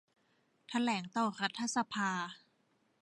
[0.69, 2.11] แถลงต่อรัฐสภา